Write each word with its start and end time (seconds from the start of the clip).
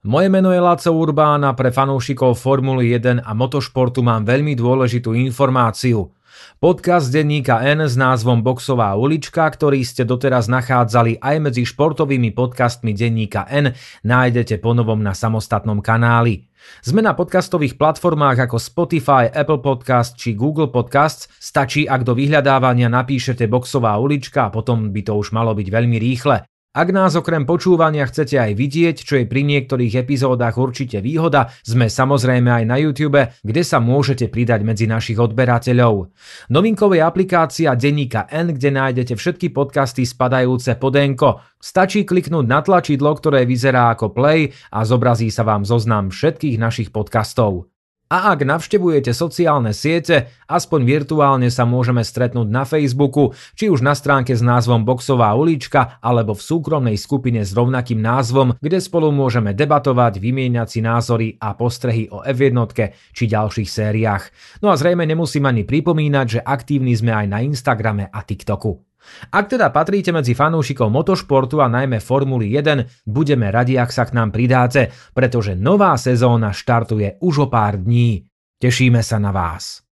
Moje 0.00 0.32
meno 0.32 0.48
je 0.48 0.56
Laco 0.56 0.96
Urbán 0.96 1.44
a 1.44 1.52
pre 1.52 1.68
fanúšikov 1.68 2.32
Formuly 2.40 2.96
1 2.96 3.20
a 3.20 3.36
motošportu 3.36 4.00
mám 4.00 4.24
veľmi 4.24 4.56
dôležitú 4.56 5.12
informáciu. 5.12 6.16
Podcast 6.56 7.12
denníka 7.12 7.60
N 7.60 7.84
s 7.84 8.00
názvom 8.00 8.40
Boxová 8.40 8.96
ulička, 8.96 9.44
ktorý 9.44 9.84
ste 9.84 10.08
doteraz 10.08 10.48
nachádzali 10.48 11.20
aj 11.20 11.36
medzi 11.44 11.68
športovými 11.68 12.32
podcastmi 12.32 12.96
denníka 12.96 13.44
N, 13.52 13.76
nájdete 14.00 14.56
ponovom 14.64 15.04
na 15.04 15.12
samostatnom 15.12 15.84
kanáli. 15.84 16.48
Sme 16.80 17.04
na 17.04 17.12
podcastových 17.12 17.76
platformách 17.76 18.48
ako 18.48 18.56
Spotify, 18.56 19.28
Apple 19.28 19.60
Podcast 19.60 20.16
či 20.16 20.32
Google 20.32 20.72
Podcasts. 20.72 21.28
Stačí, 21.36 21.84
ak 21.84 22.08
do 22.08 22.16
vyhľadávania 22.16 22.88
napíšete 22.88 23.44
Boxová 23.52 24.00
ulička 24.00 24.48
a 24.48 24.52
potom 24.52 24.96
by 24.96 25.00
to 25.04 25.12
už 25.12 25.36
malo 25.36 25.52
byť 25.52 25.68
veľmi 25.68 26.00
rýchle. 26.00 26.49
Ak 26.70 26.94
nás 26.94 27.18
okrem 27.18 27.42
počúvania 27.50 28.06
chcete 28.06 28.38
aj 28.38 28.54
vidieť, 28.54 29.02
čo 29.02 29.18
je 29.18 29.26
pri 29.26 29.42
niektorých 29.42 30.06
epizódach 30.06 30.54
určite 30.54 31.02
výhoda, 31.02 31.50
sme 31.66 31.90
samozrejme 31.90 32.46
aj 32.46 32.64
na 32.70 32.78
YouTube, 32.78 33.18
kde 33.42 33.62
sa 33.66 33.82
môžete 33.82 34.30
pridať 34.30 34.62
medzi 34.62 34.86
našich 34.86 35.18
odberateľov. 35.18 36.14
Novinkové 36.46 37.02
je 37.02 37.08
aplikácia 37.10 37.74
Denníka 37.74 38.30
N, 38.30 38.54
kde 38.54 38.70
nájdete 38.70 39.18
všetky 39.18 39.50
podcasty 39.50 40.06
spadajúce 40.06 40.78
pod 40.78 40.94
Enko. 40.94 41.42
Stačí 41.58 42.06
kliknúť 42.06 42.46
na 42.46 42.62
tlačidlo, 42.62 43.18
ktoré 43.18 43.50
vyzerá 43.50 43.90
ako 43.90 44.14
play 44.14 44.54
a 44.70 44.86
zobrazí 44.86 45.26
sa 45.34 45.42
vám 45.42 45.66
zoznam 45.66 46.14
všetkých 46.14 46.54
našich 46.54 46.94
podcastov. 46.94 47.66
A 48.10 48.34
ak 48.34 48.42
navštevujete 48.42 49.14
sociálne 49.14 49.70
siete, 49.70 50.34
aspoň 50.50 50.82
virtuálne 50.82 51.46
sa 51.46 51.62
môžeme 51.62 52.02
stretnúť 52.02 52.50
na 52.50 52.66
Facebooku, 52.66 53.38
či 53.54 53.70
už 53.70 53.86
na 53.86 53.94
stránke 53.94 54.34
s 54.34 54.42
názvom 54.42 54.82
Boxová 54.82 55.30
ulička, 55.38 56.02
alebo 56.02 56.34
v 56.34 56.42
súkromnej 56.42 56.98
skupine 56.98 57.46
s 57.46 57.54
rovnakým 57.54 58.02
názvom, 58.02 58.58
kde 58.58 58.82
spolu 58.82 59.14
môžeme 59.14 59.54
debatovať, 59.54 60.18
vymieňať 60.18 60.68
si 60.74 60.80
názory 60.82 61.38
a 61.38 61.54
postrehy 61.54 62.10
o 62.10 62.26
F1 62.26 62.58
či 63.14 63.30
ďalších 63.30 63.70
sériách. 63.70 64.34
No 64.58 64.74
a 64.74 64.74
zrejme 64.74 65.06
nemusím 65.06 65.46
ani 65.46 65.62
pripomínať, 65.62 66.26
že 66.26 66.40
aktívni 66.42 66.98
sme 66.98 67.14
aj 67.14 67.26
na 67.30 67.46
Instagrame 67.46 68.10
a 68.10 68.26
TikToku. 68.26 68.89
Ak 69.32 69.50
teda 69.50 69.72
patríte 69.74 70.14
medzi 70.14 70.36
fanúšikov 70.36 70.92
motošportu 70.92 71.58
a 71.60 71.68
najmä 71.68 71.98
Formuly 71.98 72.52
1, 72.54 73.08
budeme 73.08 73.48
radi, 73.50 73.76
ak 73.80 73.90
sa 73.90 74.06
k 74.06 74.14
nám 74.14 74.30
pridáte, 74.30 74.92
pretože 75.12 75.56
nová 75.56 75.96
sezóna 75.96 76.52
štartuje 76.54 77.18
už 77.20 77.34
o 77.44 77.46
pár 77.48 77.80
dní. 77.80 78.24
Tešíme 78.60 79.00
sa 79.00 79.16
na 79.16 79.32
vás. 79.32 79.89